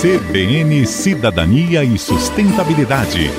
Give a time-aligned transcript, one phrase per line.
[0.00, 3.32] CBN Cidadania e Sustentabilidade.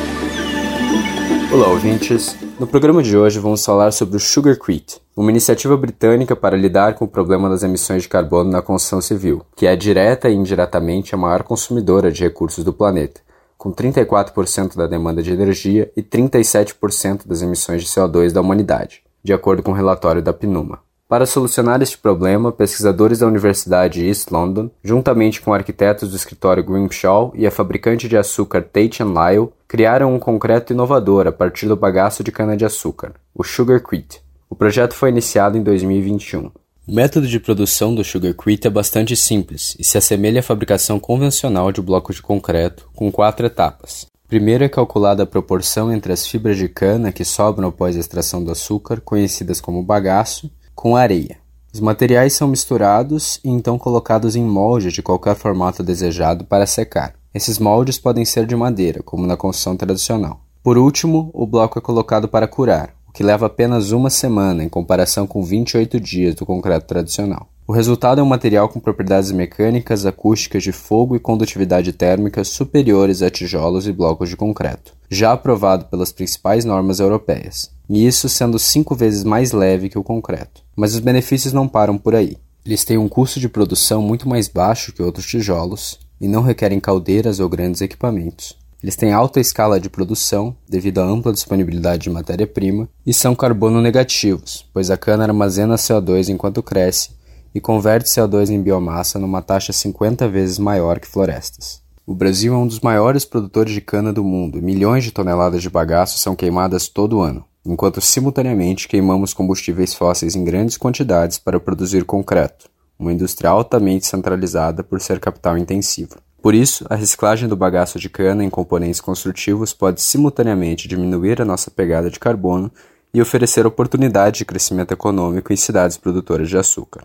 [1.54, 2.36] Olá, ouvintes.
[2.60, 7.06] No programa de hoje vamos falar sobre o Sugarcrete, uma iniciativa britânica para lidar com
[7.06, 11.18] o problema das emissões de carbono na construção civil, que é direta e indiretamente a
[11.18, 13.22] maior consumidora de recursos do planeta,
[13.58, 19.32] com 34% da demanda de energia e 37% das emissões de CO2 da humanidade, de
[19.32, 20.89] acordo com o um relatório da PNUMA.
[21.10, 27.34] Para solucionar este problema, pesquisadores da Universidade East London, juntamente com arquitetos do escritório Grimshaw
[27.36, 32.24] e a fabricante de açúcar Tate Lyle, criaram um concreto inovador a partir do bagaço
[32.24, 34.22] de cana-de-açúcar, o Sugarcrete.
[34.48, 36.52] O projeto foi iniciado em 2021.
[36.88, 41.72] O método de produção do Sugarcrete é bastante simples e se assemelha à fabricação convencional
[41.72, 44.06] de blocos de concreto, com quatro etapas.
[44.28, 48.44] Primeiro é calculada a proporção entre as fibras de cana que sobram após a extração
[48.44, 51.36] do açúcar, conhecidas como bagaço, com areia.
[51.74, 57.16] Os materiais são misturados e então colocados em moldes de qualquer formato desejado para secar.
[57.34, 60.40] Esses moldes podem ser de madeira, como na construção tradicional.
[60.64, 64.70] Por último, o bloco é colocado para curar, o que leva apenas uma semana em
[64.70, 67.50] comparação com 28 dias do concreto tradicional.
[67.68, 73.22] O resultado é um material com propriedades mecânicas, acústicas de fogo e condutividade térmica superiores
[73.22, 78.60] a tijolos e blocos de concreto, já aprovado pelas principais normas europeias e isso sendo
[78.60, 80.62] cinco vezes mais leve que o concreto.
[80.76, 82.38] Mas os benefícios não param por aí.
[82.64, 86.80] Eles têm um custo de produção muito mais baixo que outros tijolos e não requerem
[86.80, 88.56] caldeiras ou grandes equipamentos.
[88.82, 93.82] Eles têm alta escala de produção devido à ampla disponibilidade de matéria-prima e são carbono
[93.82, 97.10] negativos, pois a cana armazena CO2 enquanto cresce
[97.54, 101.82] e converte CO2 em biomassa numa taxa 50 vezes maior que florestas.
[102.10, 105.70] O Brasil é um dos maiores produtores de cana do mundo milhões de toneladas de
[105.70, 112.04] bagaço são queimadas todo ano enquanto simultaneamente queimamos combustíveis fósseis em grandes quantidades para produzir
[112.06, 112.68] concreto,
[112.98, 116.16] uma indústria altamente centralizada por ser capital intensivo.
[116.42, 121.46] Por isso, a reciclagem do bagaço de cana em componentes construtivos pode simultaneamente diminuir a
[121.46, 122.72] nossa pegada de carbono
[123.14, 127.04] e oferecer oportunidade de crescimento econômico em cidades produtoras de açúcar.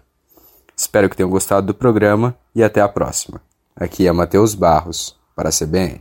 [0.75, 3.43] Espero que tenham gostado do programa e até a próxima.
[3.76, 6.00] Aqui é Matheus Barros, para a CBN.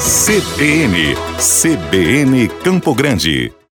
[0.00, 3.52] CBN, CBN Campo Grande.